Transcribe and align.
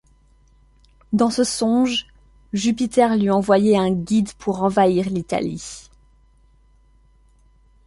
Dans 1.13 1.29
ce 1.29 1.43
songe, 1.43 2.07
Jupiter 2.53 3.15
lui 3.15 3.29
envoyait 3.29 3.77
un 3.77 3.91
guide 3.91 4.33
pour 4.33 4.63
envahir 4.63 5.07
l'Italie. 5.11 5.91